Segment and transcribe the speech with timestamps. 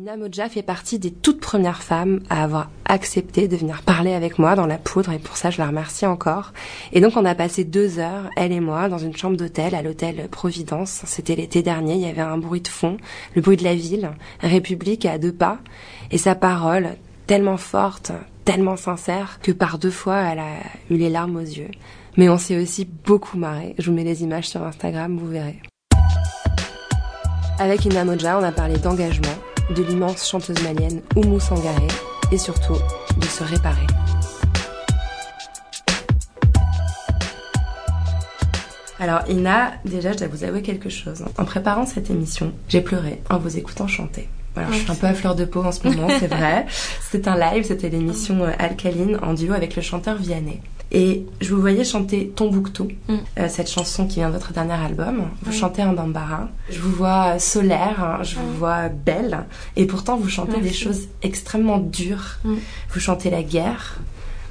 [0.00, 4.38] Ina Moja fait partie des toutes premières femmes à avoir accepté de venir parler avec
[4.38, 6.54] moi dans la poudre et pour ça je la remercie encore.
[6.94, 9.82] Et donc on a passé deux heures, elle et moi, dans une chambre d'hôtel à
[9.82, 11.02] l'hôtel Providence.
[11.04, 12.96] C'était l'été dernier, il y avait un bruit de fond,
[13.34, 14.10] le bruit de la ville,
[14.40, 15.58] République à deux pas,
[16.10, 16.96] et sa parole
[17.26, 18.10] tellement forte,
[18.46, 20.54] tellement sincère que par deux fois elle a
[20.88, 21.70] eu les larmes aux yeux.
[22.16, 23.74] Mais on s'est aussi beaucoup marré.
[23.76, 25.60] Je vous mets les images sur Instagram, vous verrez.
[27.58, 29.36] Avec Ina Moja, on a parlé d'engagement,
[29.70, 31.86] de l'immense chanteuse malienne Oumou Sangaré
[32.32, 32.76] et surtout
[33.16, 33.86] de se réparer.
[38.98, 41.24] Alors Ina, déjà je dois vous avouer quelque chose.
[41.38, 44.28] En préparant cette émission, j'ai pleuré en vous écoutant chanter.
[44.54, 46.66] Voilà, je suis un peu à fleur de peau en ce moment, c'est vrai.
[47.10, 50.60] C'était un live, c'était l'émission euh, Alcaline en duo avec le chanteur Vianney.
[50.92, 53.14] Et je vous voyais chanter Tombouctou, mm.
[53.38, 55.28] euh, cette chanson qui vient de votre dernier album.
[55.42, 55.54] Vous mm.
[55.54, 56.48] chantez un bambara.
[56.68, 58.56] Je vous vois solaire, hein, je vous mm.
[58.56, 59.44] vois belle.
[59.76, 62.38] Et pourtant, vous chantez des choses extrêmement dures.
[62.44, 63.98] Vous chantez la guerre.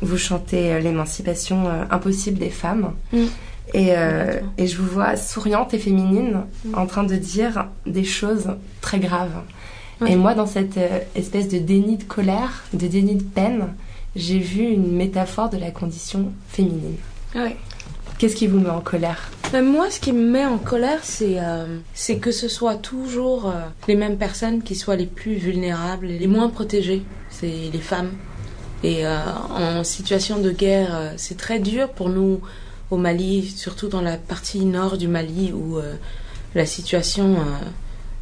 [0.00, 2.92] Vous chantez euh, l'émancipation euh, impossible des femmes.
[3.74, 3.88] Et,
[4.56, 9.42] et, je vous vois souriante et féminine en train de dire des choses très graves.
[10.06, 10.78] Et moi, dans cette
[11.14, 13.74] espèce de déni de colère, de déni de peine,
[14.14, 16.96] j'ai vu une métaphore de la condition féminine.
[17.34, 17.56] Oui.
[18.18, 19.30] Qu'est-ce qui vous met en colère?
[19.52, 21.78] Ben, Moi, ce qui me met en colère, c'est euh,
[22.20, 26.26] que ce soit toujours euh, les mêmes personnes qui soient les plus vulnérables et les
[26.26, 27.04] moins protégées.
[27.30, 28.10] C'est les femmes.
[28.82, 29.18] Et euh,
[29.50, 32.40] en situation de guerre, c'est très dur pour nous
[32.90, 35.78] au Mali, surtout dans la partie nord du Mali où
[36.54, 37.36] la situation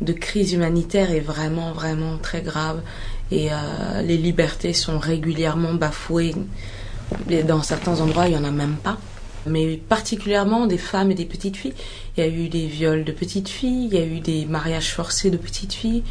[0.00, 2.80] de crise humanitaire est vraiment, vraiment très grave
[3.30, 6.34] et euh, les libertés sont régulièrement bafouées.
[7.46, 8.98] dans certains endroits, il n'y en a même pas.
[9.46, 11.74] Mais particulièrement des femmes et des petites filles.
[12.16, 14.92] Il y a eu des viols de petites filles, il y a eu des mariages
[14.92, 16.02] forcés de petites filles.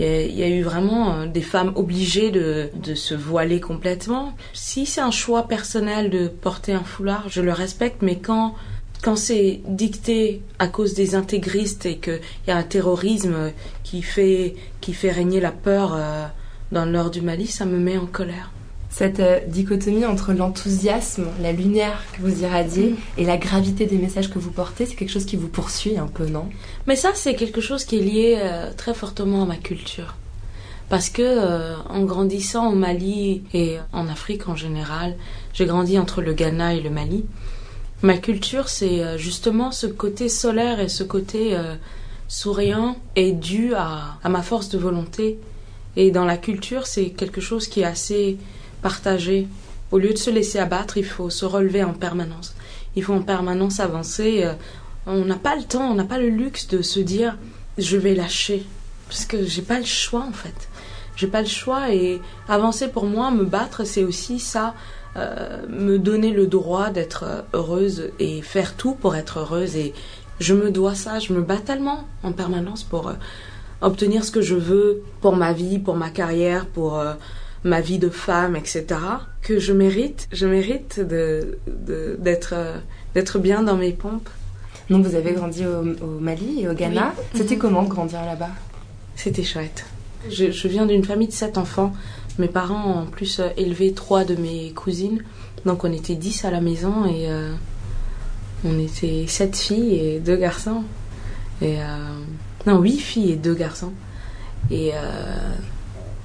[0.00, 4.34] Il y, a, eu vraiment euh, des femmes obligées de se voiler complètement.
[4.52, 8.56] Si c'est un choix personnel de porter un foulard, je le respecte, mais quand
[9.02, 14.54] quand c'est dicté à cause des intégristes et qu'il y a un terrorisme qui fait,
[14.80, 16.26] qui fait régner la peur euh,
[16.72, 18.50] dans le nord du Mali, ça me met en colère.
[18.94, 22.96] Cette euh, dichotomie entre l'enthousiasme, la lumière que vous irradiez mm.
[23.18, 26.06] et la gravité des messages que vous portez, c'est quelque chose qui vous poursuit un
[26.06, 26.48] peu, non?
[26.86, 30.14] Mais ça, c'est quelque chose qui est lié euh, très fortement à ma culture.
[30.88, 35.16] Parce que euh, en grandissant au Mali et en Afrique en général,
[35.54, 37.24] j'ai grandi entre le Ghana et le Mali.
[38.02, 41.56] Ma culture, c'est justement ce côté solaire et ce côté
[42.28, 45.38] souriant est dû à, à ma force de volonté
[45.96, 48.36] et dans la culture, c'est quelque chose qui est assez
[48.82, 49.46] partagé.
[49.92, 52.54] Au lieu de se laisser abattre, il faut se relever en permanence.
[52.96, 54.42] Il faut en permanence avancer.
[54.44, 54.54] Euh,
[55.06, 57.36] on n'a pas le temps, on n'a pas le luxe de se dire
[57.78, 58.64] je vais lâcher.
[59.08, 60.68] Parce que j'ai pas le choix en fait.
[61.16, 64.74] J'ai pas le choix et avancer pour moi, me battre, c'est aussi ça.
[65.16, 69.94] Euh, me donner le droit d'être heureuse et faire tout pour être heureuse et
[70.40, 73.12] je me dois ça, je me bats tellement en permanence pour euh,
[73.80, 77.14] obtenir ce que je veux pour ma vie, pour ma carrière, pour euh,
[77.62, 78.86] ma vie de femme, etc.
[79.40, 81.58] Que je mérite, je mérite de,
[82.18, 82.54] d'être,
[83.14, 84.28] d'être bien dans mes pompes.
[84.90, 87.14] Donc vous avez grandi au, Mali et au Ghana.
[87.34, 88.50] C'était comment grandir là-bas?
[89.14, 89.84] C'était chouette.
[90.28, 91.92] Je, viens d'une famille de sept enfants.
[92.38, 95.22] Mes parents ont en plus euh, élevé trois de mes cousines.
[95.64, 97.26] Donc on était dix à la maison et
[98.66, 100.84] on était sept filles et deux garçons.
[101.62, 101.78] Et
[102.66, 103.92] non, huit filles et deux garçons.
[104.70, 105.54] Et, euh,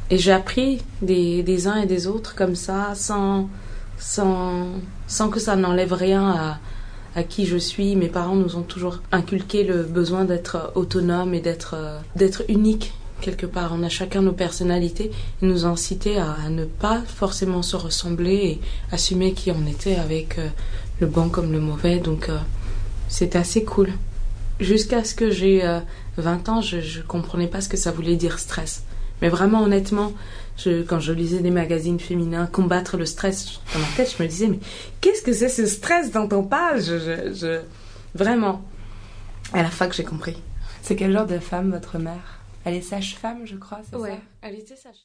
[0.09, 3.49] et j'ai appris des, des, uns et des autres comme ça, sans,
[3.97, 4.67] sans,
[5.07, 6.57] sans que ça n'enlève rien à,
[7.15, 7.95] à qui je suis.
[7.95, 11.75] Mes parents nous ont toujours inculqué le besoin d'être autonome et d'être
[12.15, 13.71] d'être unique quelque part.
[13.73, 15.11] On a chacun nos personnalités.
[15.41, 19.95] Ils nous ont incité à, ne pas forcément se ressembler et assumer qui on était
[19.95, 20.47] avec euh,
[20.99, 21.97] le bon comme le mauvais.
[21.99, 22.37] Donc euh,
[23.07, 23.89] c'était assez cool.
[24.59, 25.63] Jusqu'à ce que j'ai
[26.17, 28.83] 20 ans, je ne comprenais pas ce que ça voulait dire stress.
[29.21, 30.13] Mais vraiment, honnêtement,
[30.57, 34.27] je, quand je lisais des magazines féminins, combattre le stress, dans ma tête, je me
[34.27, 34.59] disais, mais
[35.01, 36.81] qu'est-ce que c'est ce stress dont on parle
[38.15, 38.63] Vraiment.
[39.53, 40.37] À la fac, j'ai compris.
[40.81, 42.38] C'est quel genre de femme, votre mère?
[42.69, 44.93] Elle est sage-femme, je crois, c'est ouais, elle était sage